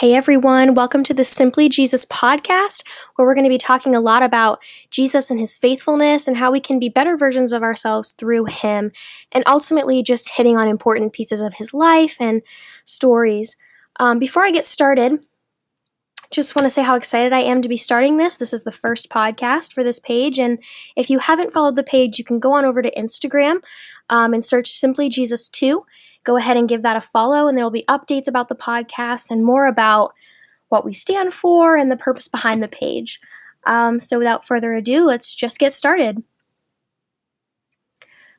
Hey 0.00 0.14
everyone, 0.14 0.72
welcome 0.72 1.02
to 1.02 1.12
the 1.12 1.26
Simply 1.26 1.68
Jesus 1.68 2.06
podcast, 2.06 2.84
where 3.14 3.28
we're 3.28 3.34
going 3.34 3.44
to 3.44 3.50
be 3.50 3.58
talking 3.58 3.94
a 3.94 4.00
lot 4.00 4.22
about 4.22 4.62
Jesus 4.90 5.30
and 5.30 5.38
his 5.38 5.58
faithfulness 5.58 6.26
and 6.26 6.38
how 6.38 6.50
we 6.50 6.58
can 6.58 6.78
be 6.78 6.88
better 6.88 7.18
versions 7.18 7.52
of 7.52 7.62
ourselves 7.62 8.12
through 8.12 8.46
him, 8.46 8.92
and 9.30 9.44
ultimately 9.46 10.02
just 10.02 10.30
hitting 10.30 10.56
on 10.56 10.68
important 10.68 11.12
pieces 11.12 11.42
of 11.42 11.52
his 11.52 11.74
life 11.74 12.16
and 12.18 12.40
stories. 12.86 13.56
Um, 13.98 14.18
before 14.18 14.42
I 14.42 14.52
get 14.52 14.64
started, 14.64 15.20
just 16.30 16.56
want 16.56 16.64
to 16.64 16.70
say 16.70 16.82
how 16.82 16.94
excited 16.94 17.34
I 17.34 17.40
am 17.40 17.60
to 17.60 17.68
be 17.68 17.76
starting 17.76 18.16
this. 18.16 18.36
This 18.36 18.54
is 18.54 18.64
the 18.64 18.72
first 18.72 19.10
podcast 19.10 19.74
for 19.74 19.84
this 19.84 20.00
page, 20.00 20.38
and 20.38 20.60
if 20.96 21.10
you 21.10 21.18
haven't 21.18 21.52
followed 21.52 21.76
the 21.76 21.82
page, 21.82 22.18
you 22.18 22.24
can 22.24 22.38
go 22.38 22.54
on 22.54 22.64
over 22.64 22.80
to 22.80 22.94
Instagram 22.94 23.62
um, 24.08 24.32
and 24.32 24.42
search 24.42 24.70
Simply 24.70 25.10
Jesus 25.10 25.50
2 25.50 25.84
go 26.24 26.36
ahead 26.36 26.56
and 26.56 26.68
give 26.68 26.82
that 26.82 26.96
a 26.96 27.00
follow, 27.00 27.48
and 27.48 27.56
there 27.56 27.64
will 27.64 27.70
be 27.70 27.84
updates 27.88 28.28
about 28.28 28.48
the 28.48 28.54
podcast 28.54 29.30
and 29.30 29.44
more 29.44 29.66
about 29.66 30.12
what 30.68 30.84
we 30.84 30.92
stand 30.92 31.32
for 31.32 31.76
and 31.76 31.90
the 31.90 31.96
purpose 31.96 32.28
behind 32.28 32.62
the 32.62 32.68
page. 32.68 33.20
Um, 33.66 34.00
so, 34.00 34.18
without 34.18 34.46
further 34.46 34.74
ado, 34.74 35.06
let's 35.06 35.34
just 35.34 35.58
get 35.58 35.74
started. 35.74 36.24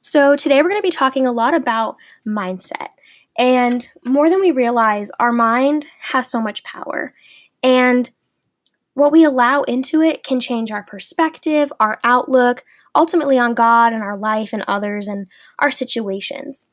So, 0.02 0.36
today 0.36 0.62
we're 0.62 0.70
going 0.70 0.82
to 0.82 0.88
be 0.88 0.92
talking 0.92 1.28
a 1.28 1.32
lot 1.32 1.54
about 1.54 1.96
mindset. 2.28 2.90
And 3.38 3.88
more 4.06 4.30
than 4.30 4.42
we 4.42 4.52
realize, 4.52 5.12
our 5.20 5.32
mind 5.32 5.88
has 6.00 6.30
so 6.30 6.42
much 6.42 6.64
power. 6.64 7.14
And 7.64 8.10
what 8.94 9.12
we 9.12 9.24
allow 9.24 9.62
into 9.64 10.02
it 10.02 10.24
can 10.24 10.40
change 10.40 10.72
our 10.72 10.84
perspective, 10.84 11.72
our 11.80 12.00
outlook, 12.04 12.64
ultimately 12.96 13.40
on 13.40 13.54
God 13.54 13.94
and 13.94 14.04
our 14.04 14.18
life 14.18 14.52
and 14.54 14.66
others 14.68 15.08
and 15.08 15.28
our 15.60 15.72
situations 15.72 16.68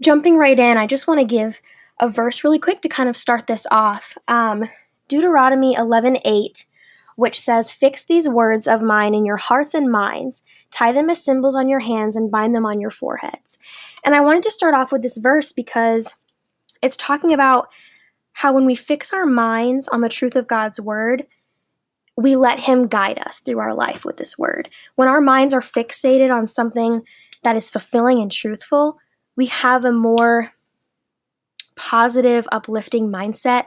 jumping 0.00 0.36
right 0.36 0.58
in, 0.58 0.76
I 0.76 0.86
just 0.86 1.06
want 1.06 1.20
to 1.20 1.26
give 1.26 1.60
a 2.00 2.08
verse 2.08 2.44
really 2.44 2.58
quick 2.58 2.82
to 2.82 2.88
kind 2.88 3.08
of 3.08 3.16
start 3.16 3.46
this 3.46 3.66
off. 3.70 4.16
Um, 4.28 4.68
Deuteronomy 5.08 5.74
11:8, 5.74 6.66
which 7.16 7.40
says, 7.40 7.72
"Fix 7.72 8.04
these 8.04 8.28
words 8.28 8.66
of 8.66 8.82
mine 8.82 9.14
in 9.14 9.24
your 9.24 9.36
hearts 9.36 9.72
and 9.72 9.90
minds, 9.90 10.42
tie 10.70 10.92
them 10.92 11.08
as 11.08 11.24
symbols 11.24 11.56
on 11.56 11.68
your 11.68 11.80
hands, 11.80 12.16
and 12.16 12.30
bind 12.30 12.54
them 12.54 12.66
on 12.66 12.80
your 12.80 12.90
foreheads." 12.90 13.56
And 14.04 14.14
I 14.14 14.20
wanted 14.20 14.42
to 14.44 14.50
start 14.50 14.74
off 14.74 14.92
with 14.92 15.02
this 15.02 15.16
verse 15.16 15.52
because 15.52 16.16
it's 16.82 16.96
talking 16.96 17.32
about 17.32 17.68
how 18.32 18.52
when 18.52 18.66
we 18.66 18.74
fix 18.74 19.12
our 19.12 19.24
minds 19.24 19.88
on 19.88 20.02
the 20.02 20.10
truth 20.10 20.36
of 20.36 20.46
God's 20.46 20.78
word, 20.78 21.26
we 22.16 22.36
let 22.36 22.60
Him 22.60 22.86
guide 22.86 23.18
us 23.26 23.38
through 23.38 23.58
our 23.60 23.74
life 23.74 24.04
with 24.04 24.18
this 24.18 24.36
word. 24.36 24.68
When 24.94 25.08
our 25.08 25.20
minds 25.20 25.54
are 25.54 25.60
fixated 25.60 26.34
on 26.34 26.48
something 26.48 27.02
that 27.44 27.56
is 27.56 27.70
fulfilling 27.70 28.20
and 28.20 28.30
truthful, 28.30 28.98
we 29.36 29.46
have 29.46 29.84
a 29.84 29.92
more 29.92 30.52
positive, 31.76 32.48
uplifting 32.50 33.08
mindset 33.08 33.66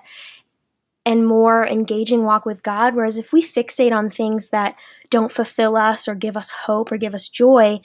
and 1.05 1.25
more 1.25 1.65
engaging 1.65 2.25
walk 2.25 2.45
with 2.45 2.63
God. 2.63 2.95
Whereas 2.95 3.17
if 3.17 3.31
we 3.31 3.43
fixate 3.43 3.91
on 3.91 4.09
things 4.09 4.49
that 4.49 4.75
don't 5.09 5.31
fulfill 5.31 5.77
us 5.77 6.07
or 6.07 6.15
give 6.15 6.35
us 6.35 6.49
hope 6.65 6.91
or 6.91 6.97
give 6.97 7.13
us 7.13 7.29
joy, 7.29 7.79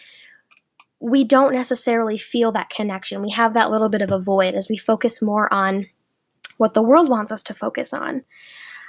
we 0.98 1.22
don't 1.22 1.52
necessarily 1.52 2.18
feel 2.18 2.50
that 2.52 2.70
connection. 2.70 3.22
We 3.22 3.30
have 3.30 3.54
that 3.54 3.70
little 3.70 3.88
bit 3.88 4.02
of 4.02 4.10
a 4.10 4.18
void 4.18 4.54
as 4.54 4.68
we 4.68 4.76
focus 4.76 5.20
more 5.20 5.52
on 5.52 5.86
what 6.56 6.74
the 6.74 6.82
world 6.82 7.08
wants 7.08 7.30
us 7.30 7.42
to 7.44 7.54
focus 7.54 7.92
on. 7.92 8.24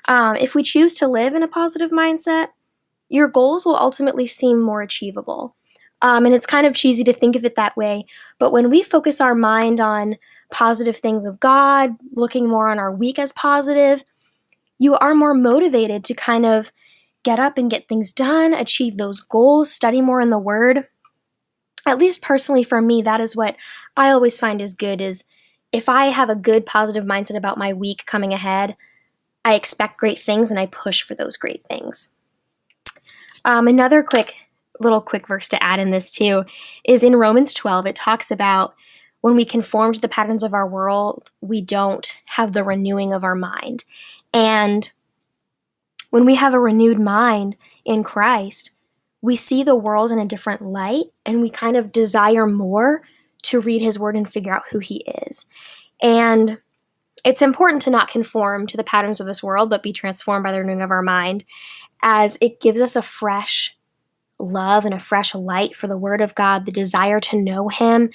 Um, 0.07 0.35
if 0.35 0.55
we 0.55 0.63
choose 0.63 0.95
to 0.95 1.07
live 1.07 1.33
in 1.33 1.43
a 1.43 1.47
positive 1.47 1.91
mindset, 1.91 2.47
your 3.09 3.27
goals 3.27 3.65
will 3.65 3.75
ultimately 3.75 4.25
seem 4.25 4.61
more 4.61 4.81
achievable. 4.81 5.55
Um, 6.01 6.25
and 6.25 6.35
it's 6.35 6.45
kind 6.45 6.67
of 6.67 6.75
cheesy 6.75 7.03
to 7.05 7.13
think 7.13 7.35
of 7.35 7.45
it 7.45 7.55
that 7.55 7.75
way. 7.77 8.05
But 8.37 8.51
when 8.51 8.69
we 8.69 8.83
focus 8.83 9.21
our 9.21 9.35
mind 9.35 9.79
on 9.79 10.17
positive 10.51 10.97
things 10.97 11.25
of 11.25 11.39
God, 11.39 11.91
looking 12.13 12.47
more 12.47 12.69
on 12.69 12.79
our 12.79 12.93
week 12.93 13.17
as 13.17 13.31
positive, 13.31 14.03
you 14.77 14.95
are 14.95 15.15
more 15.15 15.33
motivated 15.33 16.03
to 16.05 16.13
kind 16.13 16.45
of 16.45 16.71
get 17.23 17.39
up 17.39 17.57
and 17.57 17.71
get 17.71 17.87
things 17.87 18.13
done, 18.13 18.53
achieve 18.53 18.97
those 18.97 19.19
goals, 19.19 19.71
study 19.71 20.01
more 20.01 20.21
in 20.21 20.29
the 20.29 20.37
Word. 20.37 20.85
At 21.87 21.97
least 21.97 22.21
personally 22.21 22.63
for 22.63 22.81
me, 22.81 23.01
that 23.01 23.21
is 23.21 23.35
what 23.35 23.55
I 23.95 24.09
always 24.09 24.39
find 24.39 24.61
is 24.61 24.73
good 24.73 25.01
is 25.01 25.23
if 25.71 25.89
I 25.89 26.05
have 26.05 26.29
a 26.29 26.35
good 26.35 26.65
positive 26.65 27.03
mindset 27.03 27.35
about 27.35 27.57
my 27.57 27.73
week 27.73 28.05
coming 28.05 28.33
ahead, 28.33 28.75
I 29.43 29.55
expect 29.55 29.99
great 29.99 30.19
things 30.19 30.49
and 30.49 30.59
I 30.59 30.67
push 30.67 31.03
for 31.03 31.15
those 31.15 31.37
great 31.37 31.63
things. 31.69 32.09
Um, 33.43 33.67
another 33.67 34.01
quick 34.01 34.37
little 34.79 35.01
quick 35.01 35.27
verse 35.27 35.47
to 35.49 35.63
add 35.63 35.79
in 35.79 35.89
this 35.89 36.11
too 36.11 36.43
is 36.83 37.03
in 37.03 37.15
Romans 37.15 37.53
12, 37.53 37.87
it 37.87 37.95
talks 37.95 38.31
about 38.31 38.75
when 39.21 39.35
we 39.35 39.45
conform 39.45 39.93
to 39.93 40.01
the 40.01 40.07
patterns 40.07 40.43
of 40.43 40.53
our 40.53 40.67
world, 40.67 41.31
we 41.41 41.61
don't 41.61 42.17
have 42.25 42.53
the 42.53 42.63
renewing 42.63 43.11
of 43.11 43.23
our 43.23 43.35
mind. 43.35 43.83
And 44.33 44.91
when 46.11 46.25
we 46.25 46.35
have 46.35 46.53
a 46.53 46.59
renewed 46.59 46.99
mind 46.99 47.57
in 47.83 48.03
Christ, 48.03 48.71
we 49.21 49.35
see 49.35 49.63
the 49.63 49.75
world 49.75 50.11
in 50.11 50.19
a 50.19 50.25
different 50.25 50.61
light 50.61 51.05
and 51.25 51.41
we 51.41 51.49
kind 51.49 51.75
of 51.75 51.91
desire 51.91 52.45
more 52.45 53.01
to 53.43 53.59
read 53.59 53.81
his 53.81 53.97
word 53.97 54.15
and 54.15 54.31
figure 54.31 54.53
out 54.53 54.63
who 54.69 54.79
he 54.79 54.97
is. 55.27 55.45
And 56.01 56.59
it's 57.23 57.41
important 57.41 57.81
to 57.83 57.89
not 57.89 58.07
conform 58.07 58.67
to 58.67 58.77
the 58.77 58.83
patterns 58.83 59.19
of 59.19 59.25
this 59.25 59.41
world, 59.41 59.69
but 59.69 59.81
be 59.81 59.91
transformed 59.91 60.43
by 60.43 60.51
the 60.51 60.59
renewing 60.59 60.83
of 60.83 60.91
our 60.91 61.01
mind, 61.01 61.43
as 62.03 62.37
it 62.39 62.61
gives 62.61 62.79
us 62.79 62.95
a 62.95 63.01
fresh 63.01 63.75
love 64.39 64.85
and 64.85 64.93
a 64.93 64.99
fresh 64.99 65.33
light 65.33 65.75
for 65.75 65.87
the 65.87 65.97
Word 65.97 66.21
of 66.21 66.35
God, 66.35 66.65
the 66.65 66.71
desire 66.71 67.19
to 67.21 67.41
know 67.41 67.69
Him. 67.69 68.09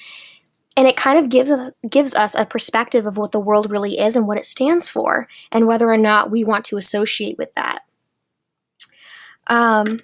And 0.77 0.87
it 0.87 0.95
kind 0.95 1.19
of 1.19 1.29
gives 1.29 1.51
us, 1.51 1.71
gives 1.89 2.15
us 2.15 2.35
a 2.35 2.45
perspective 2.45 3.05
of 3.05 3.17
what 3.17 3.31
the 3.31 3.39
world 3.39 3.69
really 3.69 3.99
is 3.99 4.15
and 4.15 4.27
what 4.27 4.37
it 4.37 4.45
stands 4.45 4.89
for, 4.89 5.27
and 5.51 5.67
whether 5.67 5.89
or 5.89 5.97
not 5.97 6.31
we 6.31 6.43
want 6.43 6.65
to 6.65 6.77
associate 6.77 7.37
with 7.37 7.53
that. 7.55 7.79
Um, 9.47 9.99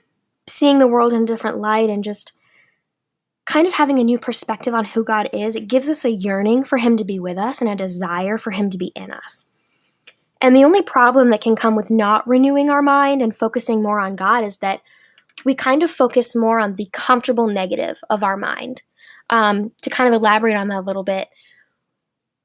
seeing 0.45 0.79
the 0.79 0.87
world 0.87 1.13
in 1.13 1.23
a 1.23 1.25
different 1.25 1.57
light 1.57 1.89
and 1.89 2.03
just 2.03 2.33
kind 3.45 3.65
of 3.65 3.73
having 3.73 3.97
a 3.97 4.03
new 4.03 4.19
perspective 4.19 4.73
on 4.73 4.83
who 4.83 5.05
God 5.05 5.29
is, 5.31 5.55
it 5.55 5.69
gives 5.69 5.89
us 5.89 6.03
a 6.03 6.11
yearning 6.11 6.65
for 6.65 6.77
Him 6.77 6.97
to 6.97 7.05
be 7.05 7.17
with 7.17 7.37
us 7.37 7.61
and 7.61 7.69
a 7.69 7.75
desire 7.75 8.37
for 8.37 8.51
Him 8.51 8.69
to 8.69 8.77
be 8.77 8.87
in 8.87 9.11
us. 9.11 9.51
And 10.41 10.55
the 10.55 10.63
only 10.63 10.81
problem 10.81 11.29
that 11.29 11.41
can 11.41 11.55
come 11.55 11.75
with 11.75 11.89
not 11.89 12.27
renewing 12.27 12.69
our 12.69 12.81
mind 12.81 13.21
and 13.21 13.35
focusing 13.35 13.81
more 13.81 13.99
on 13.99 14.15
God 14.15 14.43
is 14.43 14.57
that 14.57 14.81
we 15.45 15.55
kind 15.55 15.83
of 15.83 15.91
focus 15.91 16.35
more 16.35 16.59
on 16.59 16.73
the 16.73 16.87
comfortable 16.91 17.47
negative 17.47 18.01
of 18.09 18.23
our 18.23 18.37
mind. 18.37 18.83
Um, 19.29 19.71
to 19.81 19.89
kind 19.89 20.07
of 20.07 20.13
elaborate 20.13 20.55
on 20.55 20.69
that 20.69 20.79
a 20.79 20.87
little 20.87 21.03
bit, 21.03 21.27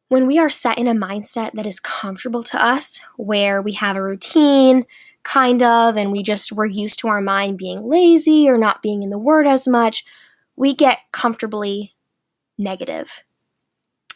when 0.09 0.27
we 0.27 0.39
are 0.39 0.51
set 0.51 0.79
in 0.79 0.89
a 0.89 0.95
mindset 0.95 1.53
that 1.53 1.67
is 1.67 1.81
comfortable 1.81 2.43
to 2.43 2.63
us, 2.63 3.01
where 3.17 3.63
we 3.63 3.73
have 3.73 3.97
a 3.97 4.03
routine, 4.03 4.85
kind 5.23 5.63
of, 5.63 5.97
and 5.97 6.11
we 6.13 6.23
just 6.23 6.53
we're 6.53 6.67
used 6.67 6.99
to 6.99 7.09
our 7.09 7.21
mind 7.21 7.57
being 7.57 7.89
lazy 7.89 8.49
or 8.49 8.59
not 8.59 8.83
being 8.83 9.03
in 9.03 9.11
the 9.11 9.19
word 9.19 9.47
as 9.47 9.69
much, 9.69 10.05
we 10.57 10.75
get 10.75 10.99
comfortably 11.13 11.95
negative. 12.59 13.23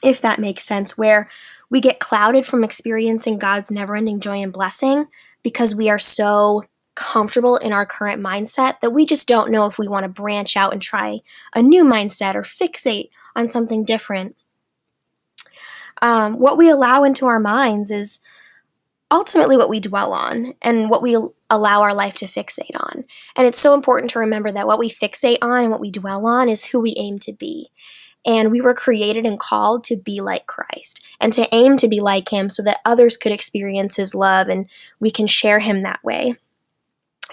If 0.02 0.20
that 0.20 0.38
makes 0.38 0.64
sense, 0.64 0.98
where 0.98 1.30
we 1.70 1.80
get 1.80 1.98
clouded 1.98 2.44
from 2.44 2.62
experiencing 2.62 3.38
God's 3.38 3.70
never 3.70 3.96
ending 3.96 4.20
joy 4.20 4.42
and 4.42 4.52
blessing 4.52 5.06
because 5.42 5.74
we 5.74 5.88
are 5.88 5.98
so 5.98 6.64
comfortable 6.96 7.56
in 7.58 7.72
our 7.72 7.86
current 7.86 8.22
mindset 8.22 8.80
that 8.80 8.90
we 8.90 9.06
just 9.06 9.28
don't 9.28 9.52
know 9.52 9.66
if 9.66 9.78
we 9.78 9.86
want 9.86 10.04
to 10.04 10.08
branch 10.08 10.56
out 10.56 10.72
and 10.72 10.82
try 10.82 11.20
a 11.54 11.62
new 11.62 11.84
mindset 11.84 12.34
or 12.34 12.42
fixate 12.42 13.10
on 13.36 13.48
something 13.48 13.84
different. 13.84 14.34
Um, 16.02 16.38
what 16.38 16.58
we 16.58 16.68
allow 16.68 17.04
into 17.04 17.26
our 17.26 17.38
minds 17.38 17.90
is 17.90 18.20
ultimately 19.10 19.56
what 19.56 19.68
we 19.68 19.80
dwell 19.80 20.12
on 20.12 20.54
and 20.62 20.90
what 20.90 21.02
we 21.02 21.16
allow 21.48 21.82
our 21.82 21.94
life 21.94 22.16
to 22.16 22.26
fixate 22.26 22.74
on. 22.74 23.04
And 23.36 23.46
it's 23.46 23.60
so 23.60 23.74
important 23.74 24.10
to 24.10 24.18
remember 24.18 24.50
that 24.50 24.66
what 24.66 24.78
we 24.78 24.90
fixate 24.90 25.38
on 25.40 25.62
and 25.62 25.70
what 25.70 25.80
we 25.80 25.90
dwell 25.90 26.26
on 26.26 26.48
is 26.48 26.64
who 26.64 26.80
we 26.80 26.94
aim 26.98 27.18
to 27.20 27.32
be. 27.32 27.70
And 28.24 28.50
we 28.50 28.60
were 28.60 28.74
created 28.74 29.24
and 29.24 29.38
called 29.38 29.84
to 29.84 29.96
be 29.96 30.20
like 30.20 30.46
Christ 30.46 31.04
and 31.20 31.32
to 31.34 31.54
aim 31.54 31.76
to 31.76 31.86
be 31.86 32.00
like 32.00 32.28
Him 32.30 32.50
so 32.50 32.62
that 32.64 32.80
others 32.84 33.16
could 33.16 33.30
experience 33.30 33.94
His 33.94 34.16
love 34.16 34.48
and 34.48 34.66
we 34.98 35.12
can 35.12 35.28
share 35.28 35.60
Him 35.60 35.82
that 35.82 36.02
way. 36.02 36.34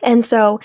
And 0.01 0.23
so 0.23 0.59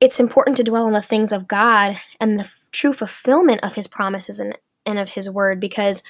it's 0.00 0.20
important 0.20 0.56
to 0.58 0.64
dwell 0.64 0.86
on 0.86 0.92
the 0.92 1.02
things 1.02 1.32
of 1.32 1.48
God 1.48 1.98
and 2.20 2.38
the 2.38 2.50
true 2.72 2.92
fulfillment 2.92 3.64
of 3.64 3.74
his 3.74 3.86
promises 3.86 4.38
and, 4.38 4.56
and 4.84 4.98
of 4.98 5.10
his 5.10 5.30
word 5.30 5.60
because 5.60 6.02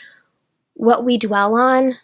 what 0.75 1.05
we 1.05 1.17
dwell 1.17 1.55
on 1.55 1.97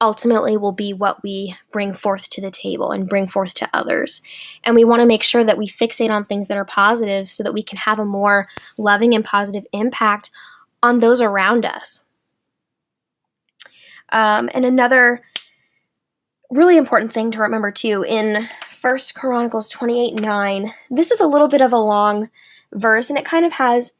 ultimately 0.00 0.56
will 0.56 0.72
be 0.72 0.92
what 0.92 1.22
we 1.22 1.54
bring 1.72 1.94
forth 1.94 2.28
to 2.28 2.40
the 2.40 2.50
table 2.50 2.92
and 2.92 3.08
bring 3.08 3.26
forth 3.26 3.54
to 3.54 3.68
others. 3.72 4.22
And 4.64 4.74
we 4.74 4.84
want 4.84 5.00
to 5.00 5.06
make 5.06 5.22
sure 5.22 5.44
that 5.44 5.58
we 5.58 5.66
fixate 5.66 6.10
on 6.10 6.24
things 6.24 6.48
that 6.48 6.56
are 6.56 6.64
positive 6.64 7.30
so 7.30 7.42
that 7.42 7.54
we 7.54 7.62
can 7.62 7.78
have 7.78 7.98
a 7.98 8.04
more 8.04 8.46
loving 8.76 9.14
and 9.14 9.24
positive 9.24 9.66
impact 9.72 10.30
on 10.82 10.98
those 10.98 11.20
around 11.20 11.64
us. 11.64 12.04
Um, 14.10 14.50
and 14.52 14.64
another 14.64 15.22
really 16.50 16.76
important 16.76 17.12
thing 17.12 17.30
to 17.32 17.40
remember 17.40 17.70
too 17.70 18.04
in 18.06 18.48
First 18.84 19.14
Chronicles 19.14 19.70
28 19.70 20.20
9. 20.20 20.74
This 20.90 21.10
is 21.10 21.18
a 21.18 21.26
little 21.26 21.48
bit 21.48 21.62
of 21.62 21.72
a 21.72 21.78
long 21.78 22.28
verse, 22.74 23.08
and 23.08 23.18
it 23.18 23.24
kind 23.24 23.46
of 23.46 23.52
has 23.52 23.96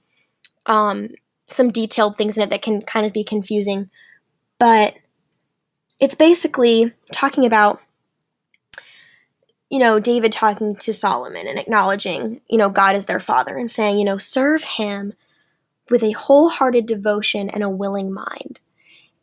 um, 0.66 1.08
some 1.46 1.70
detailed 1.70 2.18
things 2.18 2.36
in 2.36 2.44
it 2.44 2.50
that 2.50 2.60
can 2.60 2.82
kind 2.82 3.06
of 3.06 3.14
be 3.14 3.24
confusing. 3.24 3.88
But 4.58 4.94
it's 6.00 6.14
basically 6.14 6.92
talking 7.12 7.46
about 7.46 7.80
you 9.70 9.78
know, 9.78 9.98
David 9.98 10.32
talking 10.32 10.76
to 10.76 10.92
Solomon 10.92 11.48
and 11.48 11.58
acknowledging, 11.58 12.42
you 12.50 12.58
know, 12.58 12.68
God 12.68 12.94
is 12.94 13.06
their 13.06 13.20
father 13.20 13.56
and 13.56 13.70
saying, 13.70 13.98
you 13.98 14.04
know, 14.04 14.18
serve 14.18 14.64
him 14.64 15.14
with 15.88 16.02
a 16.02 16.12
wholehearted 16.12 16.84
devotion 16.84 17.48
and 17.48 17.64
a 17.64 17.70
willing 17.70 18.12
mind. 18.12 18.60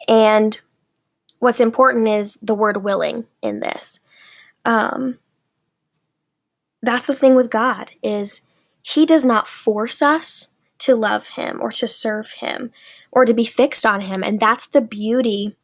And 0.10 0.60
what's 1.38 1.60
important 1.60 2.08
is 2.08 2.40
the 2.42 2.56
word 2.56 2.78
willing 2.78 3.28
in 3.44 3.60
this. 3.60 4.00
Um, 4.66 5.20
that's 6.82 7.08
the 7.08 7.16
thing 7.16 7.36
with 7.36 7.50
God 7.50 7.92
is 8.02 8.42
he 8.82 9.06
does 9.06 9.26
not 9.26 9.48
force 9.48 10.02
us 10.02 10.50
to 10.80 10.96
love 10.96 11.30
him 11.30 11.60
or 11.62 11.72
to 11.72 11.88
serve 11.88 12.32
him 12.32 12.72
or 13.12 13.26
to 13.26 13.34
be 13.34 13.46
fixed 13.46 13.86
on 13.86 14.02
him 14.02 14.24
and 14.24 14.40
that's 14.40 14.68
the 14.68 14.82
beauty 14.82 15.56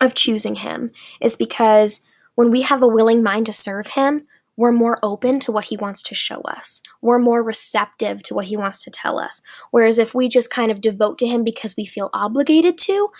of 0.00 0.14
choosing 0.14 0.56
him 0.56 0.90
is 1.20 1.36
because 1.36 2.02
when 2.34 2.50
we 2.50 2.62
have 2.62 2.82
a 2.82 2.88
willing 2.88 3.22
mind 3.22 3.46
to 3.46 3.52
serve 3.52 3.88
him 3.88 4.26
we're 4.56 4.72
more 4.72 4.98
open 5.02 5.38
to 5.40 5.52
what 5.52 5.66
he 5.66 5.76
wants 5.76 6.02
to 6.02 6.14
show 6.14 6.40
us. 6.40 6.80
We're 7.02 7.18
more 7.18 7.42
receptive 7.42 8.22
to 8.24 8.34
what 8.34 8.46
he 8.46 8.56
wants 8.56 8.82
to 8.84 8.90
tell 8.90 9.18
us. 9.18 9.42
Whereas 9.70 9.98
if 9.98 10.14
we 10.14 10.28
just 10.28 10.50
kind 10.50 10.72
of 10.72 10.80
devote 10.80 11.18
to 11.18 11.28
him 11.28 11.44
because 11.44 11.76
we 11.76 11.84
feel 11.84 12.10
obligated 12.14 12.78
to, 12.78 13.10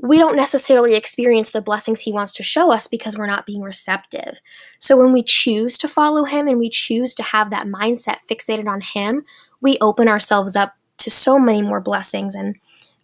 we 0.00 0.16
don't 0.16 0.36
necessarily 0.36 0.94
experience 0.94 1.50
the 1.50 1.60
blessings 1.60 2.00
he 2.00 2.12
wants 2.12 2.32
to 2.34 2.42
show 2.42 2.72
us 2.72 2.86
because 2.86 3.16
we're 3.16 3.26
not 3.26 3.46
being 3.46 3.62
receptive. 3.62 4.38
So 4.78 4.96
when 4.96 5.12
we 5.12 5.22
choose 5.22 5.76
to 5.78 5.88
follow 5.88 6.24
him 6.24 6.46
and 6.46 6.58
we 6.58 6.70
choose 6.70 7.14
to 7.16 7.22
have 7.22 7.50
that 7.50 7.66
mindset 7.66 8.18
fixated 8.30 8.68
on 8.68 8.80
him, 8.80 9.24
we 9.60 9.76
open 9.80 10.06
ourselves 10.06 10.54
up 10.54 10.74
to 10.98 11.10
so 11.10 11.38
many 11.38 11.62
more 11.62 11.80
blessings 11.80 12.34
and 12.34 12.56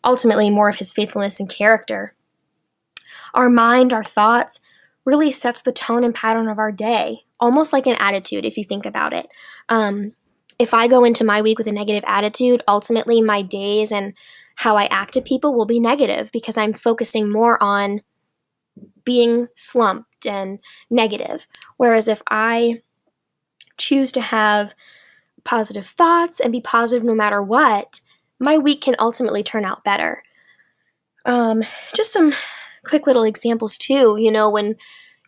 ultimately 0.04 0.50
more 0.50 0.68
of 0.68 0.76
his 0.76 0.92
faithfulness 0.92 1.40
and 1.40 1.48
character. 1.48 2.14
Our 3.34 3.50
mind, 3.50 3.92
our 3.92 4.04
thoughts, 4.04 4.60
really 5.04 5.32
sets 5.32 5.62
the 5.62 5.72
tone 5.72 6.04
and 6.04 6.14
pattern 6.14 6.48
of 6.48 6.58
our 6.58 6.70
day 6.70 7.24
almost 7.44 7.72
like 7.72 7.86
an 7.86 7.96
attitude 8.00 8.44
if 8.46 8.56
you 8.56 8.64
think 8.64 8.86
about 8.86 9.12
it. 9.12 9.28
Um, 9.68 10.12
if 10.58 10.74
I 10.74 10.86
go 10.86 11.04
into 11.04 11.24
my 11.24 11.42
week 11.42 11.58
with 11.58 11.66
a 11.66 11.72
negative 11.72 12.04
attitude, 12.06 12.62
ultimately 12.68 13.20
my 13.22 13.42
days 13.42 13.92
and 13.92 14.14
how 14.56 14.76
I 14.76 14.86
act 14.86 15.14
to 15.14 15.20
people 15.20 15.54
will 15.54 15.66
be 15.66 15.80
negative 15.80 16.30
because 16.32 16.56
I'm 16.56 16.72
focusing 16.72 17.30
more 17.30 17.60
on 17.62 18.02
being 19.04 19.48
slumped 19.56 20.26
and 20.26 20.58
negative. 20.90 21.46
Whereas 21.76 22.08
if 22.08 22.22
I 22.30 22.82
choose 23.76 24.12
to 24.12 24.20
have 24.20 24.74
positive 25.44 25.86
thoughts 25.86 26.40
and 26.40 26.52
be 26.52 26.60
positive 26.60 27.04
no 27.04 27.14
matter 27.14 27.42
what, 27.42 28.00
my 28.38 28.56
week 28.58 28.80
can 28.80 28.96
ultimately 28.98 29.42
turn 29.42 29.64
out 29.64 29.84
better. 29.84 30.22
Um, 31.26 31.62
just 31.94 32.12
some 32.12 32.32
quick 32.84 33.06
little 33.06 33.24
examples 33.24 33.78
too. 33.78 34.16
You 34.18 34.30
know, 34.30 34.48
when 34.48 34.76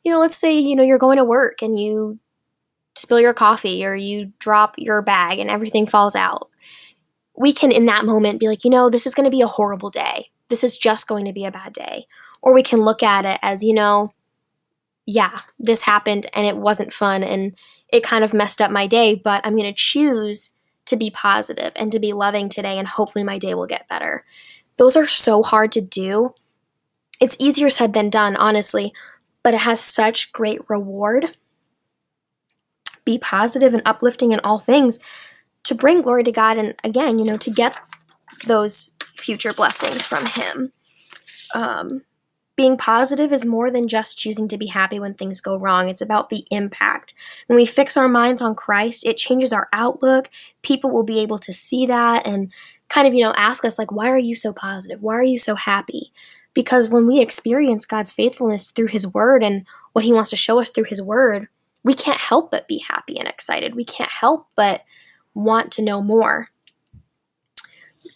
you 0.04 0.12
know, 0.12 0.20
let's 0.20 0.36
say, 0.36 0.56
you 0.56 0.76
know, 0.76 0.84
you're 0.84 0.98
going 0.98 1.18
to 1.18 1.24
work 1.24 1.62
and 1.62 1.78
you 1.78 2.20
spill 2.96 3.20
your 3.20 3.34
coffee 3.34 3.84
or 3.84 3.94
you 3.94 4.32
drop 4.38 4.74
your 4.78 5.02
bag 5.02 5.38
and 5.38 5.50
everything 5.50 5.86
falls 5.86 6.16
out. 6.16 6.48
We 7.36 7.52
can, 7.52 7.70
in 7.70 7.86
that 7.86 8.04
moment, 8.04 8.40
be 8.40 8.48
like, 8.48 8.64
you 8.64 8.70
know, 8.70 8.88
this 8.88 9.06
is 9.06 9.14
going 9.14 9.24
to 9.24 9.30
be 9.30 9.42
a 9.42 9.46
horrible 9.46 9.90
day. 9.90 10.30
This 10.48 10.64
is 10.64 10.78
just 10.78 11.06
going 11.06 11.26
to 11.26 11.32
be 11.32 11.44
a 11.44 11.50
bad 11.50 11.72
day. 11.72 12.06
Or 12.42 12.54
we 12.54 12.62
can 12.62 12.80
look 12.80 13.02
at 13.02 13.24
it 13.24 13.38
as, 13.42 13.62
you 13.62 13.74
know, 13.74 14.12
yeah, 15.06 15.40
this 15.58 15.82
happened 15.82 16.26
and 16.34 16.46
it 16.46 16.56
wasn't 16.56 16.92
fun 16.92 17.22
and 17.22 17.54
it 17.92 18.02
kind 18.02 18.24
of 18.24 18.34
messed 18.34 18.60
up 18.60 18.70
my 18.70 18.86
day, 18.86 19.14
but 19.14 19.44
I'm 19.44 19.56
going 19.56 19.72
to 19.72 19.72
choose 19.72 20.50
to 20.86 20.96
be 20.96 21.10
positive 21.10 21.72
and 21.76 21.92
to 21.92 21.98
be 21.98 22.12
loving 22.12 22.48
today 22.48 22.78
and 22.78 22.88
hopefully 22.88 23.24
my 23.24 23.38
day 23.38 23.54
will 23.54 23.66
get 23.66 23.88
better. 23.88 24.24
Those 24.76 24.96
are 24.96 25.06
so 25.06 25.42
hard 25.42 25.72
to 25.72 25.80
do. 25.80 26.34
It's 27.20 27.36
easier 27.38 27.70
said 27.70 27.92
than 27.92 28.10
done, 28.10 28.36
honestly, 28.36 28.92
but 29.42 29.54
it 29.54 29.60
has 29.60 29.80
such 29.80 30.32
great 30.32 30.60
reward. 30.68 31.36
Be 33.06 33.18
positive 33.18 33.72
and 33.72 33.82
uplifting 33.86 34.32
in 34.32 34.40
all 34.44 34.58
things 34.58 34.98
to 35.64 35.74
bring 35.74 36.02
glory 36.02 36.24
to 36.24 36.32
God 36.32 36.58
and 36.58 36.74
again, 36.84 37.18
you 37.18 37.24
know, 37.24 37.38
to 37.38 37.50
get 37.50 37.78
those 38.46 38.92
future 39.16 39.54
blessings 39.54 40.04
from 40.04 40.26
Him. 40.26 40.72
Um, 41.54 42.02
being 42.56 42.76
positive 42.78 43.32
is 43.32 43.44
more 43.44 43.70
than 43.70 43.86
just 43.86 44.16
choosing 44.16 44.48
to 44.48 44.56
be 44.56 44.66
happy 44.66 44.98
when 44.98 45.14
things 45.14 45.40
go 45.40 45.58
wrong. 45.58 45.88
It's 45.88 46.00
about 46.00 46.30
the 46.30 46.44
impact. 46.50 47.14
When 47.48 47.56
we 47.56 47.66
fix 47.66 47.96
our 47.96 48.08
minds 48.08 48.40
on 48.40 48.54
Christ, 48.54 49.06
it 49.06 49.18
changes 49.18 49.52
our 49.52 49.68
outlook. 49.72 50.30
People 50.62 50.90
will 50.90 51.04
be 51.04 51.20
able 51.20 51.38
to 51.40 51.52
see 51.52 51.84
that 51.86 52.26
and 52.26 52.50
kind 52.88 53.06
of, 53.06 53.12
you 53.12 53.22
know, 53.22 53.34
ask 53.36 53.64
us, 53.64 53.78
like, 53.78 53.92
why 53.92 54.08
are 54.08 54.18
you 54.18 54.34
so 54.34 54.52
positive? 54.52 55.02
Why 55.02 55.14
are 55.16 55.22
you 55.22 55.38
so 55.38 55.54
happy? 55.54 56.12
Because 56.54 56.88
when 56.88 57.06
we 57.06 57.20
experience 57.20 57.84
God's 57.84 58.12
faithfulness 58.12 58.70
through 58.70 58.86
His 58.86 59.06
Word 59.06 59.44
and 59.44 59.66
what 59.92 60.06
He 60.06 60.12
wants 60.12 60.30
to 60.30 60.36
show 60.36 60.58
us 60.58 60.70
through 60.70 60.84
His 60.84 61.02
Word, 61.02 61.48
we 61.86 61.94
can't 61.94 62.18
help 62.18 62.50
but 62.50 62.66
be 62.66 62.82
happy 62.88 63.16
and 63.16 63.28
excited. 63.28 63.76
We 63.76 63.84
can't 63.84 64.10
help 64.10 64.48
but 64.56 64.82
want 65.34 65.70
to 65.70 65.82
know 65.82 66.02
more. 66.02 66.48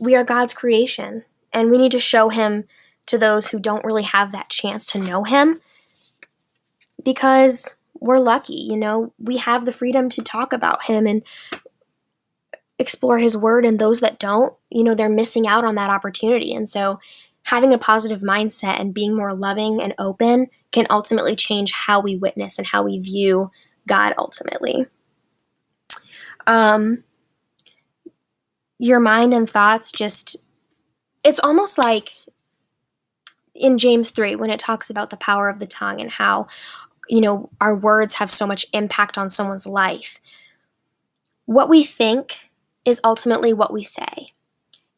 We 0.00 0.16
are 0.16 0.24
God's 0.24 0.52
creation, 0.52 1.24
and 1.52 1.70
we 1.70 1.78
need 1.78 1.92
to 1.92 2.00
show 2.00 2.30
Him 2.30 2.64
to 3.06 3.16
those 3.16 3.48
who 3.48 3.60
don't 3.60 3.84
really 3.84 4.02
have 4.02 4.32
that 4.32 4.48
chance 4.48 4.86
to 4.86 4.98
know 4.98 5.22
Him 5.22 5.60
because 7.04 7.76
we're 7.94 8.18
lucky, 8.18 8.54
you 8.54 8.76
know, 8.76 9.12
we 9.20 9.36
have 9.36 9.66
the 9.66 9.72
freedom 9.72 10.08
to 10.10 10.22
talk 10.22 10.52
about 10.52 10.84
Him 10.84 11.06
and 11.06 11.22
explore 12.76 13.18
His 13.18 13.36
Word, 13.36 13.64
and 13.64 13.78
those 13.78 14.00
that 14.00 14.18
don't, 14.18 14.52
you 14.68 14.82
know, 14.82 14.96
they're 14.96 15.08
missing 15.08 15.46
out 15.46 15.64
on 15.64 15.76
that 15.76 15.90
opportunity. 15.90 16.52
And 16.52 16.68
so 16.68 16.98
having 17.44 17.72
a 17.72 17.78
positive 17.78 18.20
mindset 18.20 18.80
and 18.80 18.92
being 18.92 19.16
more 19.16 19.32
loving 19.32 19.80
and 19.80 19.94
open 19.96 20.48
can 20.72 20.86
ultimately 20.90 21.34
change 21.34 21.72
how 21.72 22.00
we 22.00 22.16
witness 22.16 22.58
and 22.58 22.66
how 22.66 22.82
we 22.82 22.98
view 22.98 23.50
God 23.86 24.14
ultimately. 24.18 24.86
Um, 26.46 27.04
your 28.78 29.00
mind 29.00 29.34
and 29.34 29.48
thoughts 29.48 29.92
just, 29.92 30.36
it's 31.24 31.40
almost 31.40 31.76
like 31.76 32.14
in 33.54 33.78
James 33.78 34.10
3 34.10 34.36
when 34.36 34.50
it 34.50 34.58
talks 34.58 34.90
about 34.90 35.10
the 35.10 35.16
power 35.16 35.48
of 35.48 35.58
the 35.58 35.66
tongue 35.66 36.00
and 36.00 36.10
how, 36.10 36.46
you 37.08 37.20
know, 37.20 37.50
our 37.60 37.76
words 37.76 38.14
have 38.14 38.30
so 38.30 38.46
much 38.46 38.66
impact 38.72 39.18
on 39.18 39.28
someone's 39.28 39.66
life. 39.66 40.18
What 41.44 41.68
we 41.68 41.84
think 41.84 42.50
is 42.84 43.00
ultimately 43.04 43.52
what 43.52 43.72
we 43.72 43.82
say. 43.82 44.32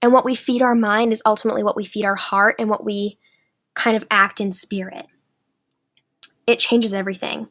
And 0.00 0.12
what 0.12 0.24
we 0.24 0.34
feed 0.34 0.62
our 0.62 0.74
mind 0.74 1.12
is 1.12 1.22
ultimately 1.24 1.62
what 1.62 1.76
we 1.76 1.84
feed 1.84 2.04
our 2.04 2.16
heart 2.16 2.56
and 2.58 2.68
what 2.68 2.84
we 2.84 3.18
kind 3.74 3.96
of 3.96 4.04
act 4.10 4.40
in 4.40 4.52
spirit. 4.52 5.06
It 6.46 6.58
changes 6.58 6.92
everything. 6.92 7.48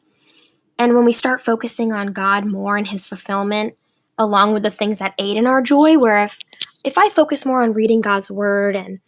And 0.78 0.94
when 0.94 1.04
we 1.04 1.12
start 1.12 1.44
focusing 1.44 1.92
on 1.92 2.08
God 2.08 2.50
more 2.50 2.76
and 2.76 2.88
his 2.88 3.06
fulfillment, 3.06 3.74
along 4.18 4.52
with 4.52 4.62
the 4.62 4.70
things 4.70 4.98
that 4.98 5.14
aid 5.18 5.36
in 5.36 5.46
our 5.46 5.62
joy, 5.62 5.98
where 5.98 6.24
if 6.24 6.38
if 6.84 6.98
I 6.98 7.08
focus 7.08 7.46
more 7.46 7.62
on 7.62 7.72
reading 7.72 8.00
God's 8.00 8.30
word 8.30 8.74
and 8.74 8.98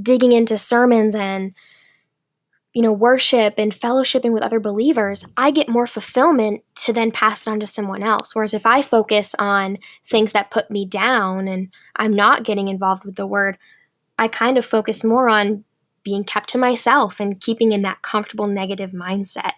digging 0.00 0.32
into 0.32 0.56
sermons 0.56 1.14
and 1.14 1.54
you 2.72 2.82
know, 2.82 2.92
worship 2.92 3.54
and 3.58 3.72
fellowshipping 3.72 4.32
with 4.32 4.44
other 4.44 4.60
believers, 4.60 5.24
I 5.36 5.50
get 5.50 5.68
more 5.68 5.88
fulfillment 5.88 6.62
to 6.76 6.92
then 6.92 7.10
pass 7.10 7.46
it 7.46 7.50
on 7.50 7.60
to 7.60 7.66
someone 7.66 8.02
else. 8.02 8.34
Whereas 8.34 8.54
if 8.54 8.64
I 8.64 8.80
focus 8.80 9.34
on 9.38 9.78
things 10.04 10.32
that 10.32 10.52
put 10.52 10.70
me 10.70 10.86
down 10.86 11.48
and 11.48 11.68
I'm 11.96 12.12
not 12.12 12.44
getting 12.44 12.68
involved 12.68 13.04
with 13.04 13.16
the 13.16 13.26
word, 13.26 13.58
I 14.18 14.28
kind 14.28 14.56
of 14.56 14.64
focus 14.64 15.02
more 15.02 15.28
on 15.28 15.64
being 16.02 16.24
kept 16.24 16.48
to 16.50 16.58
myself 16.58 17.20
and 17.20 17.40
keeping 17.40 17.72
in 17.72 17.82
that 17.82 18.02
comfortable 18.02 18.46
negative 18.46 18.92
mindset. 18.92 19.52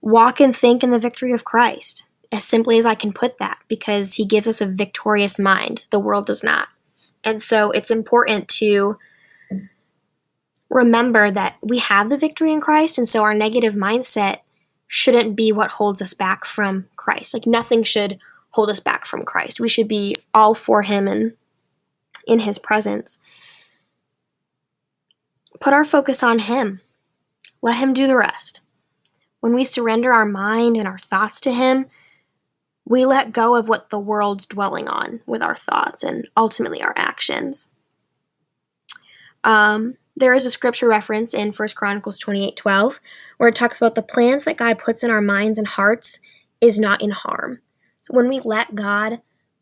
Walk 0.00 0.40
and 0.40 0.54
think 0.54 0.82
in 0.82 0.90
the 0.90 0.98
victory 0.98 1.32
of 1.32 1.44
Christ, 1.44 2.04
as 2.30 2.44
simply 2.44 2.78
as 2.78 2.86
I 2.86 2.94
can 2.94 3.12
put 3.12 3.38
that, 3.38 3.58
because 3.68 4.14
he 4.14 4.24
gives 4.24 4.46
us 4.46 4.60
a 4.60 4.66
victorious 4.66 5.38
mind. 5.38 5.82
The 5.90 5.98
world 5.98 6.26
does 6.26 6.44
not. 6.44 6.68
And 7.24 7.42
so 7.42 7.70
it's 7.72 7.90
important 7.90 8.48
to 8.48 8.96
remember 10.70 11.30
that 11.30 11.56
we 11.62 11.78
have 11.78 12.10
the 12.10 12.18
victory 12.18 12.52
in 12.52 12.60
Christ, 12.60 12.98
and 12.98 13.08
so 13.08 13.22
our 13.22 13.34
negative 13.34 13.74
mindset 13.74 14.38
shouldn't 14.86 15.36
be 15.36 15.52
what 15.52 15.72
holds 15.72 16.00
us 16.00 16.14
back 16.14 16.44
from 16.44 16.86
Christ. 16.96 17.34
Like 17.34 17.46
nothing 17.46 17.82
should 17.82 18.18
hold 18.50 18.70
us 18.70 18.80
back 18.80 19.04
from 19.04 19.24
Christ. 19.24 19.60
We 19.60 19.68
should 19.68 19.88
be 19.88 20.16
all 20.32 20.54
for 20.54 20.82
Him 20.82 21.06
and 21.06 21.32
in 22.26 22.40
His 22.40 22.58
presence. 22.58 23.18
Put 25.60 25.72
our 25.72 25.84
focus 25.84 26.22
on 26.22 26.40
Him. 26.40 26.80
Let 27.62 27.78
Him 27.78 27.92
do 27.92 28.06
the 28.06 28.16
rest. 28.16 28.62
When 29.40 29.54
we 29.54 29.64
surrender 29.64 30.12
our 30.12 30.26
mind 30.26 30.76
and 30.76 30.86
our 30.86 30.98
thoughts 30.98 31.40
to 31.42 31.52
Him, 31.52 31.86
we 32.84 33.04
let 33.04 33.32
go 33.32 33.54
of 33.54 33.68
what 33.68 33.90
the 33.90 33.98
world's 33.98 34.46
dwelling 34.46 34.88
on 34.88 35.20
with 35.26 35.42
our 35.42 35.56
thoughts 35.56 36.02
and 36.02 36.26
ultimately 36.36 36.82
our 36.82 36.94
actions. 36.96 37.74
Um, 39.44 39.96
there 40.16 40.34
is 40.34 40.46
a 40.46 40.50
scripture 40.50 40.88
reference 40.88 41.34
in 41.34 41.52
1 41.52 41.68
Chronicles 41.76 42.18
28 42.18 42.56
12 42.56 43.00
where 43.36 43.48
it 43.50 43.54
talks 43.54 43.80
about 43.80 43.94
the 43.94 44.02
plans 44.02 44.44
that 44.44 44.56
God 44.56 44.78
puts 44.78 45.02
in 45.02 45.10
our 45.10 45.20
minds 45.20 45.58
and 45.58 45.68
hearts 45.68 46.18
is 46.60 46.80
not 46.80 47.02
in 47.02 47.10
harm. 47.10 47.60
So 48.00 48.14
when 48.14 48.28
we 48.28 48.40
let 48.40 48.74
God 48.74 49.20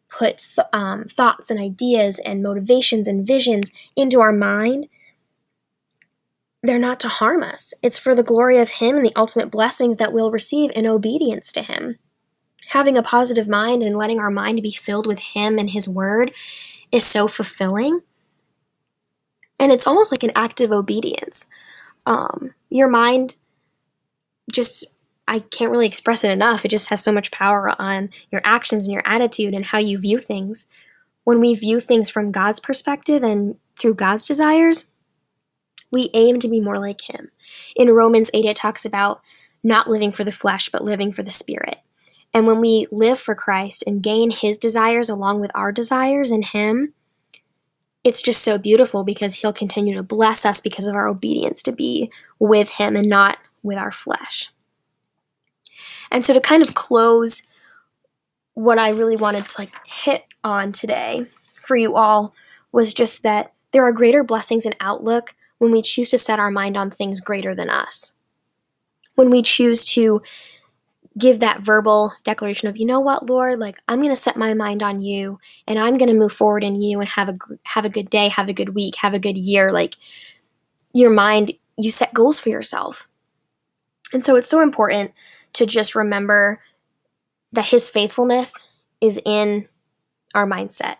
put 0.09 0.38
th- 0.38 0.67
um, 0.73 1.05
thoughts 1.05 1.50
and 1.50 1.61
ideas 1.61 2.21
and 2.25 2.43
motivations 2.43 3.07
and 3.07 3.26
visions 3.26 3.71
into 3.97 4.21
our 4.21 4.33
mind, 4.33 4.88
they're 6.66 6.78
not 6.78 7.00
to 7.00 7.08
harm 7.08 7.42
us. 7.42 7.73
It's 7.82 7.99
for 7.99 8.14
the 8.14 8.23
glory 8.23 8.58
of 8.58 8.70
Him 8.70 8.96
and 8.96 9.04
the 9.04 9.16
ultimate 9.16 9.50
blessings 9.50 9.96
that 9.96 10.12
we'll 10.12 10.30
receive 10.30 10.70
in 10.75 10.87
obedience 10.87 11.52
to 11.52 11.62
Him. 11.62 11.99
Having 12.68 12.96
a 12.96 13.02
positive 13.02 13.49
mind 13.49 13.82
and 13.82 13.96
letting 13.96 14.18
our 14.18 14.30
mind 14.30 14.62
be 14.62 14.73
filled 14.73 15.06
with 15.06 15.18
Him 15.18 15.58
and 15.58 15.70
His 15.70 15.88
Word 15.88 16.32
is 16.92 17.04
so 17.06 17.28
fulfilling. 17.28 18.00
And 19.58 19.73
it's 19.73 19.87
almost 19.87 20.12
like 20.12 20.23
an 20.23 20.32
act 20.35 20.61
of 20.61 20.73
obedience. 20.73 21.46
Um, 22.04 22.54
your 22.70 22.88
mind 22.88 23.37
just, 24.52 24.87
I 25.26 25.40
can't 25.40 25.73
really 25.73 25.87
express 25.87 26.25
it 26.25 26.30
enough. 26.30 26.64
It 26.64 26.68
just 26.68 26.90
has 26.90 27.02
so 27.02 27.12
much 27.12 27.30
power 27.30 27.75
on 27.80 28.11
your 28.30 28.40
actions 28.44 28.87
and 28.87 28.92
your 28.92 29.02
attitude 29.04 29.54
and 29.54 29.64
how 29.64 29.78
you 29.78 29.99
view 29.99 30.18
things. 30.18 30.68
When 31.25 31.40
we 31.40 31.54
view 31.54 31.80
things 31.80 32.08
from 32.08 32.30
God's 32.30 32.61
perspective 32.61 33.23
and 33.23 33.56
through 33.76 33.94
God's 33.94 34.25
desires, 34.25 34.85
we 35.90 36.11
aim 36.14 36.40
to 36.40 36.49
be 36.49 36.61
more 36.61 36.78
like 36.78 37.02
Him. 37.02 37.28
In 37.75 37.90
Romans 37.90 38.31
8, 38.35 38.45
it 38.45 38.57
talks 38.57 38.85
about 38.85 39.21
not 39.62 39.88
living 39.88 40.12
for 40.12 40.25
the 40.25 40.33
flesh, 40.33 40.69
but 40.69 40.85
living 40.85 41.12
for 41.12 41.23
the 41.23 41.31
Spirit. 41.31 41.76
And 42.33 42.47
when 42.47 42.61
we 42.61 42.87
live 42.90 43.19
for 43.19 43.35
Christ 43.35 43.85
and 43.87 44.02
gain 44.02 44.31
His 44.31 44.59
desires 44.59 45.09
along 45.09 45.40
with 45.40 45.50
our 45.55 45.73
desires 45.73 46.31
in 46.31 46.43
Him, 46.43 46.93
it's 48.05 48.23
just 48.23 48.43
so 48.43 48.59
beautiful 48.59 49.05
because 49.05 49.37
He'll 49.37 49.52
continue 49.52 49.95
to 49.95 50.02
bless 50.02 50.45
us 50.45 50.61
because 50.61 50.87
of 50.87 50.95
our 50.95 51.09
obedience 51.09 51.62
to 51.62 51.73
be 51.73 52.11
with 52.38 52.71
Him 52.71 52.97
and 52.97 53.09
not 53.09 53.38
with 53.62 53.78
our 53.78 53.93
flesh. 53.93 54.50
And 56.11 56.25
so 56.25 56.35
to 56.35 56.40
kind 56.40 56.62
of 56.62 56.75
close 56.75 57.43
what 58.55 58.78
I 58.78 58.90
really 58.90 59.16
wanted 59.16 59.47
to 59.49 59.61
like 59.61 59.73
hit 59.87 60.23
on 60.43 60.73
today 60.73 61.26
for 61.61 61.76
you 61.76 61.95
all 61.97 62.35
was 62.73 62.95
just 62.95 63.23
that 63.23 63.52
there 63.73 63.85
are 63.85 63.93
greater 63.93 64.23
blessings 64.23 64.64
in 64.64 64.73
outlook 64.81 65.35
when 65.58 65.72
we 65.72 65.82
choose 65.82 66.10
to 66.10 66.18
set 66.18 66.38
our 66.38 66.50
mind 66.50 66.76
on 66.76 66.90
things 66.90 67.20
greater 67.20 67.54
than 67.54 67.70
us. 67.70 68.12
When 69.14 69.30
we 69.30 69.42
choose 69.42 69.84
to 69.86 70.22
give 71.18 71.40
that 71.40 71.60
verbal 71.60 72.12
declaration 72.25 72.68
of, 72.68 72.76
you 72.76 72.84
know 72.84 73.00
what, 73.00 73.28
Lord, 73.28 73.58
like 73.58 73.78
I'm 73.88 74.02
going 74.02 74.14
to 74.14 74.20
set 74.20 74.36
my 74.36 74.52
mind 74.52 74.82
on 74.82 75.00
you 75.00 75.38
and 75.66 75.78
I'm 75.78 75.96
going 75.96 76.10
to 76.10 76.18
move 76.18 76.32
forward 76.32 76.62
in 76.62 76.76
you 76.76 77.00
and 77.00 77.08
have 77.08 77.28
a 77.30 77.38
have 77.64 77.84
a 77.84 77.90
good 77.90 78.10
day, 78.10 78.28
have 78.28 78.48
a 78.48 78.52
good 78.52 78.70
week, 78.70 78.96
have 78.96 79.14
a 79.14 79.18
good 79.18 79.36
year. 79.36 79.72
Like 79.72 79.96
your 80.92 81.10
mind, 81.10 81.52
you 81.78 81.90
set 81.90 82.12
goals 82.12 82.38
for 82.38 82.50
yourself. 82.50 83.08
And 84.12 84.25
so 84.25 84.36
it's 84.36 84.48
so 84.48 84.62
important 84.62 85.12
to 85.54 85.64
just 85.64 85.94
remember 85.94 86.60
that 87.52 87.66
his 87.66 87.88
faithfulness 87.88 88.66
is 89.00 89.20
in 89.25 89.68
our 90.34 90.46
mindset. 90.46 90.96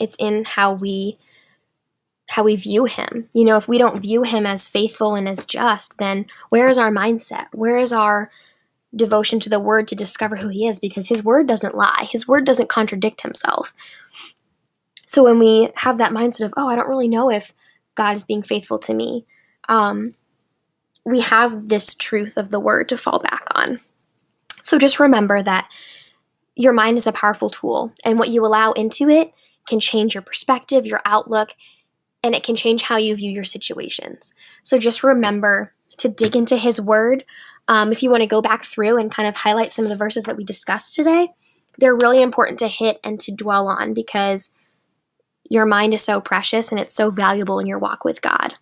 It's 0.00 0.16
in 0.18 0.44
how 0.44 0.72
we 0.72 1.18
how 2.28 2.44
we 2.44 2.56
view 2.56 2.84
him. 2.84 3.28
You 3.32 3.44
know, 3.44 3.56
if 3.56 3.68
we 3.68 3.78
don't 3.78 4.00
view 4.00 4.22
him 4.22 4.46
as 4.46 4.68
faithful 4.68 5.14
and 5.14 5.28
as 5.28 5.44
just, 5.44 5.98
then 5.98 6.26
where 6.50 6.68
is 6.68 6.78
our 6.78 6.90
mindset? 6.90 7.46
Where 7.52 7.78
is 7.78 7.92
our 7.92 8.30
devotion 8.94 9.40
to 9.40 9.50
the 9.50 9.60
word 9.60 9.88
to 9.88 9.94
discover 9.94 10.36
who 10.36 10.48
he 10.48 10.66
is? 10.66 10.78
Because 10.78 11.08
his 11.08 11.24
word 11.24 11.48
doesn't 11.48 11.74
lie, 11.74 12.06
his 12.10 12.28
word 12.28 12.44
doesn't 12.44 12.68
contradict 12.68 13.22
himself. 13.22 13.74
So 15.06 15.24
when 15.24 15.38
we 15.38 15.70
have 15.76 15.98
that 15.98 16.12
mindset 16.12 16.44
of, 16.44 16.54
oh, 16.56 16.68
I 16.68 16.76
don't 16.76 16.88
really 16.88 17.08
know 17.08 17.30
if 17.30 17.54
God 17.94 18.14
is 18.14 18.24
being 18.24 18.42
faithful 18.42 18.78
to 18.80 18.94
me, 18.94 19.24
um, 19.68 20.14
we 21.04 21.20
have 21.20 21.68
this 21.68 21.94
truth 21.94 22.36
of 22.36 22.50
the 22.50 22.60
word 22.60 22.90
to 22.90 22.98
fall 22.98 23.18
back 23.18 23.46
on. 23.54 23.80
So 24.62 24.78
just 24.78 25.00
remember 25.00 25.42
that 25.42 25.70
your 26.56 26.74
mind 26.74 26.98
is 26.98 27.06
a 27.06 27.12
powerful 27.12 27.48
tool, 27.48 27.92
and 28.04 28.18
what 28.18 28.28
you 28.28 28.44
allow 28.44 28.72
into 28.72 29.08
it 29.08 29.32
can 29.66 29.80
change 29.80 30.14
your 30.14 30.22
perspective, 30.22 30.84
your 30.84 31.00
outlook, 31.04 31.54
and 32.22 32.34
it 32.34 32.42
can 32.42 32.56
change 32.56 32.82
how 32.82 32.96
you 32.96 33.14
view 33.14 33.30
your 33.30 33.44
situations. 33.44 34.34
So 34.62 34.78
just 34.78 35.04
remember 35.04 35.74
to 35.98 36.08
dig 36.08 36.36
into 36.36 36.56
His 36.56 36.80
Word. 36.80 37.24
Um, 37.68 37.92
if 37.92 38.02
you 38.02 38.10
want 38.10 38.22
to 38.22 38.26
go 38.26 38.40
back 38.40 38.64
through 38.64 38.98
and 38.98 39.10
kind 39.10 39.28
of 39.28 39.36
highlight 39.36 39.72
some 39.72 39.84
of 39.84 39.90
the 39.90 39.96
verses 39.96 40.24
that 40.24 40.36
we 40.36 40.44
discussed 40.44 40.94
today, 40.94 41.28
they're 41.78 41.94
really 41.94 42.22
important 42.22 42.58
to 42.60 42.68
hit 42.68 42.98
and 43.04 43.20
to 43.20 43.32
dwell 43.32 43.68
on 43.68 43.94
because 43.94 44.50
your 45.48 45.64
mind 45.64 45.94
is 45.94 46.02
so 46.02 46.20
precious 46.20 46.70
and 46.70 46.80
it's 46.80 46.94
so 46.94 47.10
valuable 47.10 47.58
in 47.58 47.66
your 47.66 47.78
walk 47.78 48.04
with 48.04 48.20
God. 48.20 48.54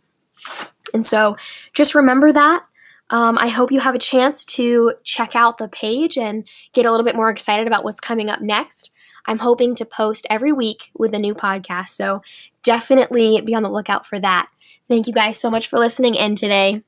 And 0.94 1.04
so 1.04 1.36
just 1.72 1.94
remember 1.94 2.32
that. 2.32 2.64
Um, 3.10 3.38
I 3.38 3.48
hope 3.48 3.70
you 3.70 3.80
have 3.80 3.94
a 3.94 4.00
chance 4.00 4.44
to 4.46 4.94
check 5.04 5.36
out 5.36 5.58
the 5.58 5.68
page 5.68 6.18
and 6.18 6.44
get 6.72 6.86
a 6.86 6.90
little 6.90 7.06
bit 7.06 7.14
more 7.14 7.30
excited 7.30 7.66
about 7.66 7.84
what's 7.84 8.00
coming 8.00 8.28
up 8.28 8.40
next. 8.40 8.90
I'm 9.26 9.38
hoping 9.38 9.74
to 9.76 9.84
post 9.84 10.26
every 10.30 10.52
week 10.52 10.90
with 10.96 11.14
a 11.14 11.18
new 11.18 11.34
podcast, 11.34 11.88
so 11.88 12.22
definitely 12.62 13.40
be 13.40 13.54
on 13.54 13.62
the 13.62 13.70
lookout 13.70 14.06
for 14.06 14.18
that. 14.20 14.48
Thank 14.88 15.06
you 15.06 15.12
guys 15.12 15.38
so 15.38 15.50
much 15.50 15.66
for 15.66 15.78
listening 15.78 16.14
in 16.14 16.36
today. 16.36 16.82